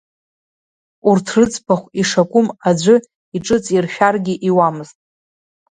[1.09, 2.95] Урҭ рыӡбахә ишакәым аӡәы
[3.35, 4.97] иҿыҵиршәаргьы иуамызт.